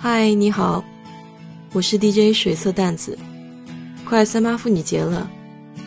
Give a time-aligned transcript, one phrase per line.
[0.00, 0.84] 嗨，你好，
[1.72, 3.18] 我是 DJ 水色淡子。
[4.04, 5.28] 快三八妇女节了，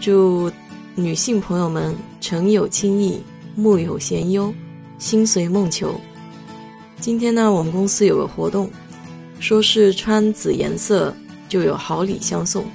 [0.01, 0.51] 祝
[0.95, 3.21] 女性朋友们诚有轻意，
[3.55, 4.53] 木有闲忧，
[4.99, 5.95] 心随梦求。
[6.99, 8.69] 今天呢，我们公司有个活动，
[9.39, 11.15] 说是穿紫颜色
[11.47, 12.65] 就有好礼相送。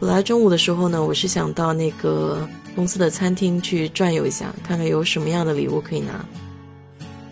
[0.00, 6.24] 本来中午的时候呢，我是想到那个公司的餐厅去转悠一下，看看有什么样的礼物可以拿。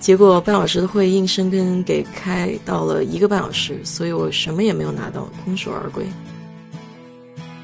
[0.03, 6.05] 结果半小时的会硬生生给开到了一个半小时，所以我什么也没有拿到，空手而归。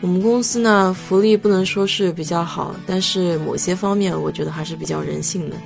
[0.00, 5.56] 我们公司呢，福利不能说是比较好，但是某些方面我觉得还是比较人性的。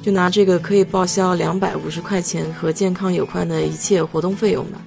[0.00, 4.80] 就拿这个可以报销两百五十块钱和健康有关的一切活动费用吧。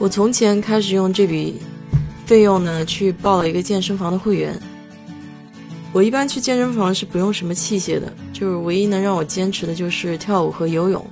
[0.00, 1.60] 我从前开始用这笔
[2.26, 4.60] 费用呢，去报了一个健身房的会员。
[5.92, 11.04] 我一般去健身房是不用什么器械的，就是唯一能让我坚持的就是跳舞和游泳。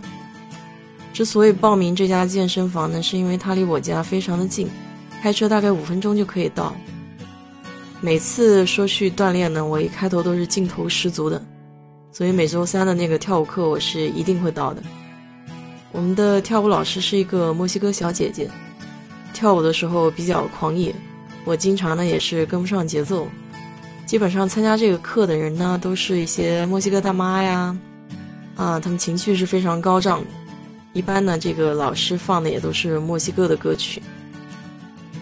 [1.13, 4.69] 之所以报名这家健身房呢，是因为它离我家非常的近，
[5.23, 6.77] 开车大概五分钟就可以到。
[8.03, 11.43] 每次说去锻炼呢，我一开头都是劲头十足的，
[12.13, 14.83] 所以每周三的那个跳舞课我是一定会到的。
[15.91, 18.51] 我们的跳舞老师是一个墨西哥小姐姐，
[19.33, 20.95] 跳舞的时候比较狂野，
[21.47, 23.27] 我经常呢也是跟不上节奏。
[24.07, 27.77] 基本上参加这个课的人呢，都是一些墨西哥大妈呀，
[28.55, 30.27] 啊，他们情绪是非常高涨的。
[30.93, 34.01] 一般呢，这个老师放的也都是墨西哥的歌曲，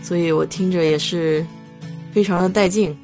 [0.03, 1.45] 所以我听着也是
[2.12, 2.97] 非常的带劲。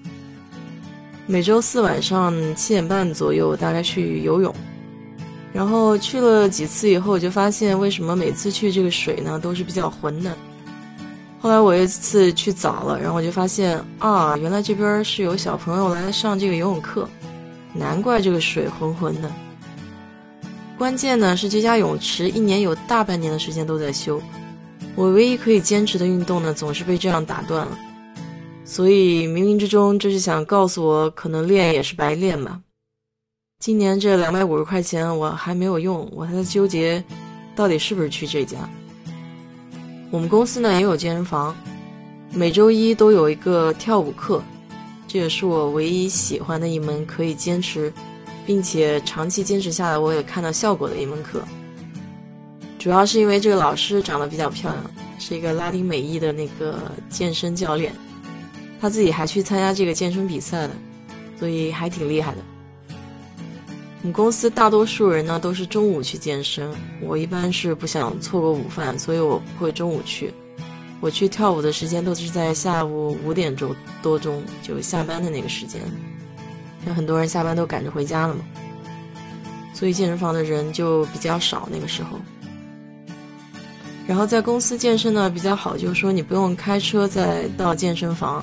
[1.27, 4.55] 每周四晚上七点半左右，大概去游泳，
[5.51, 10.37] 然后去了几次以后，我就发现为什么每次去这个水呢，都是比较浑的。
[11.43, 17.09] 后来我一次去早了，然后我就发现啊，原来这边是有小朋友来上这个游泳课，
[17.73, 19.33] 难怪这个水浑浑的。
[20.77, 24.21] 关键呢是这家泳池一年有大半年的时间都在修，
[24.95, 27.79] 我唯一可以坚持的运动呢总是被这样打断了，
[28.65, 32.61] 所以冥冥之中就是想告诉我，可能练也是白练吧。
[33.61, 37.03] 今年这两百五十块钱我还没有用，我还在纠结，
[37.57, 38.59] 到底是不是去这家。
[40.11, 41.57] 我们公司呢也有健身房，
[42.33, 44.43] 每周一都有一个跳舞课，
[45.07, 47.93] 这也是我唯一喜欢的一门可以坚持，
[48.45, 51.41] 并且长期坚持下来我也看到效果的一门课。
[52.77, 54.85] 主要是因为这个老师长得比较漂亮，
[55.19, 57.95] 是一个拉丁美裔的那个健身教练，
[58.81, 60.71] 他自己还去参加这个健身比赛的，
[61.39, 62.39] 所以还挺厉害的。
[64.03, 66.73] 我们公司大多数人呢都是中午去健身，
[67.03, 70.33] 我一般是不想错过午饭，所以我不会中午去。
[71.01, 75.81] 我去跳舞的时间都是在下午五点钟多钟，就下班的那个时间。
[76.87, 78.41] 有很多人下班都赶着回家了嘛，
[79.75, 82.19] 所以健身房的人就比较少那个时候。
[84.07, 88.43] 然后在公司健身呢比较好，就是说你不用开车再到健身房，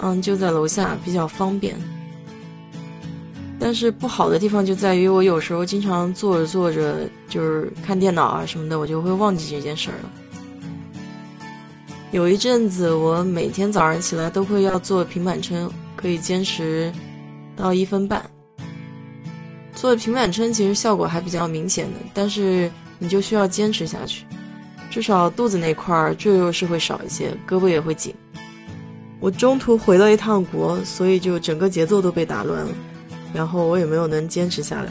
[0.00, 1.74] 嗯，就在楼下比较方便。
[3.64, 10.10] 但是不好的地方就在于，我有时候经常坐着坐着就是看电脑啊什么的，我就会忘记这件事儿了。
[12.10, 16.92] 有一阵子，我每天早上起来都会要做平板撑，可以坚持
[17.54, 18.28] 到一分半。
[19.76, 22.68] 做平板撑其实效果还比较明显的，但是
[22.98, 24.24] 你就需要坚持下去，
[24.90, 28.12] 至少肚子那块赘肉是会少一些，胳膊也会紧。
[29.20, 32.72] 我中途回了一趟国，所以就整个节奏都被打乱了。
[33.32, 34.90] 然后我也没有能坚持下来。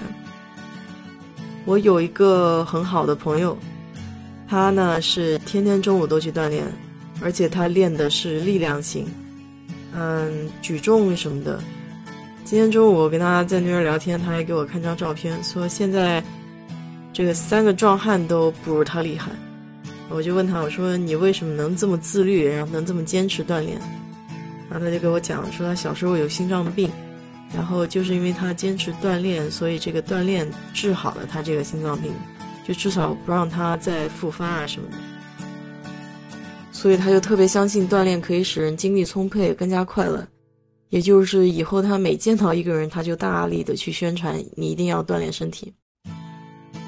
[1.65, 3.57] 我有一个很好的朋友，
[4.47, 6.65] 他呢是天天中午都去锻炼，
[7.21, 9.07] 而且他练的是力量型，
[9.93, 11.59] 嗯，举重什么的。
[12.43, 16.21] 今天中午我跟他在那边聊天，他还给我看张照片，说现在
[17.13, 19.31] 这个三个壮汉都不如他厉害。
[20.09, 23.79] 我就问他，我说你为什么能这么自律，然后能这么坚持锻炼？
[24.69, 26.89] 然后他就给我讲说他小时候有心脏病。
[27.53, 32.11] 然后就是因为他坚持锻炼，所以这个锻炼治好了他这个心脏病，
[32.65, 34.97] 就至少不让他再复发啊什么的。
[36.71, 40.27] 所以他就特别相信锻炼可以使人精力充沛、更加快乐。
[40.89, 45.73] 也就是以后他每见到一个人，他就大力的去宣传你一定要锻炼身体。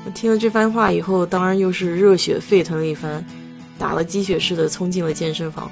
[0.06, 3.26] 我听了这番话以后，当然又是热血沸腾了一番，
[3.78, 5.72] 打了鸡血似的冲进了健身房。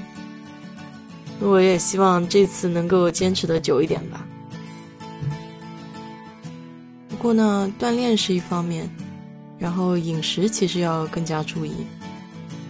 [1.39, 4.25] 我也希望这次能够坚持的久一点吧。
[7.21, 8.89] 不过呢，锻炼是一方面，
[9.59, 11.71] 然后饮食其实要更加注意。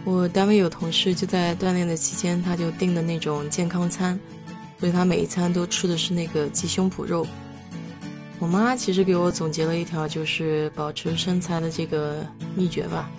[0.03, 4.19] 我单位有同事就在锻炼的期间，他就订的那种健康餐，
[4.77, 7.25] 所以他每一餐都吃的是那个鸡胸脯肉。
[8.39, 12.17] 我妈其实给我总结了一条就是保持身材的这个
[12.53, 13.09] 秘诀吧，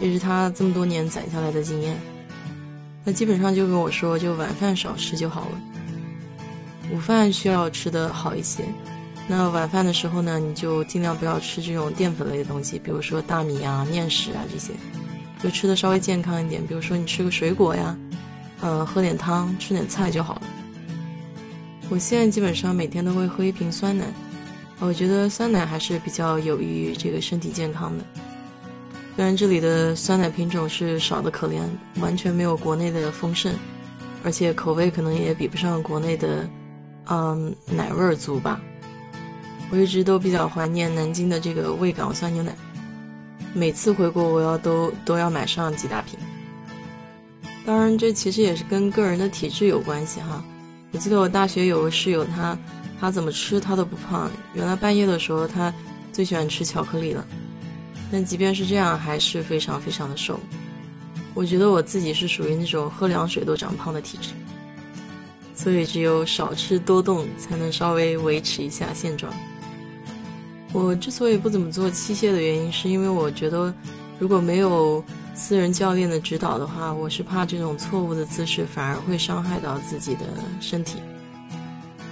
[0.00, 1.96] 也是他这么多年攒下来的经验。
[3.04, 5.60] 他基本上就跟我说，就晚饭少吃就好了，
[6.90, 8.64] 午饭需要吃的好一些。
[9.30, 14.72] 那晚饭的时候呢，你就尽量不要吃这种淀粉类的东西，比如说大米啊、面食啊这些，
[15.42, 16.66] 就吃的稍微健康一点。
[16.66, 17.94] 比如说你吃个水果呀，
[18.62, 20.42] 呃，喝点汤，吃点菜就好了。
[21.90, 24.06] 我现在基本上每天都会喝一瓶酸奶，
[24.78, 28.04] 我觉得酸奶还是比较有益于这个身体健康的。
[29.14, 31.60] 虽然这里的酸奶品种是少的可怜，
[32.00, 33.54] 完全没有国内的丰盛，
[34.24, 36.48] 而且口味可能也比不上国内的，
[37.10, 38.58] 嗯，奶味儿足吧。
[39.70, 42.54] 我一直都比较怀念南京的这个味港酸牛奶，
[43.52, 46.18] 每次回国我要都都要买上几大瓶。
[47.66, 50.42] 当然，这其实也是跟个人的体质有关系哈。
[50.90, 52.56] 我记得我大学有个室友，他
[52.98, 54.30] 他怎么吃他都不胖。
[54.54, 55.72] 原来半夜的时候他
[56.12, 57.26] 最喜欢吃巧克力了，
[58.10, 60.40] 但即便是这样，还是非常非常的瘦。
[61.34, 64.30] 我觉得我自己是属于那种喝凉水都长胖的体质，
[65.54, 69.30] 所以只有少吃多动，才能稍微维持一下现状。
[70.72, 73.74] 我之所以不怎么做器械的原因，是因为我觉得
[74.18, 75.04] 如果没有。
[75.40, 80.22] 私人教练的指导的话，我是怕这种错误的姿势反而会伤害到自己的
[80.60, 80.98] 身体。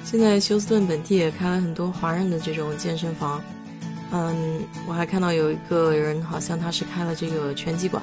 [0.05, 3.43] 现在休斯顿本地也开了很多华人的这种健身房，
[4.13, 8.01] 嗯，我还看到有一个人好像他是开了这个拳击馆。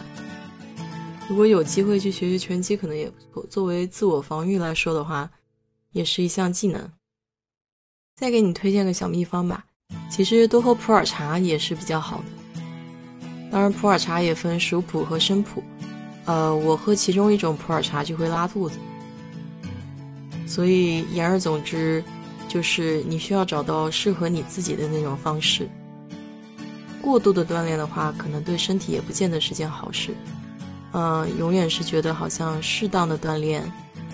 [1.30, 3.48] 如果有机会去学学拳击，可能也不错。
[3.50, 5.32] 作为自我防御来说的话，
[5.94, 6.92] 也是一项技能。
[8.18, 9.64] 再给你推荐个小秘方吧，
[10.14, 12.72] 其实多喝普洱茶也是比较好的。
[13.52, 15.64] 当然，普洱茶也分熟普和生普，
[16.26, 18.78] 呃，我喝其中一种普洱茶就会拉肚子，
[20.46, 22.04] 所以言而总之，
[22.48, 25.68] 就是你需要找到适合你自己的那种方式。
[27.02, 30.12] 过度的锻炼的话，可能对身体也不见得是件好事。
[30.92, 33.64] 嗯，永远是觉得好像适当的锻炼，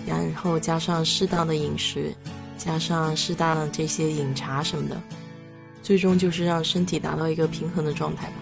[0.06, 2.10] 然后加上适当的饮食，
[2.56, 4.98] 加上适当的这些饮茶什么的，
[5.82, 8.34] 最终就是让身体达到一个平衡的状态吧。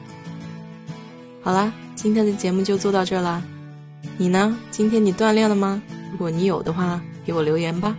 [1.43, 3.43] 好啦，今天的节目就做到这啦。
[4.17, 4.57] 你呢？
[4.71, 5.83] 今天你锻炼了吗？
[6.11, 7.97] 如果你有的话，给我留言吧。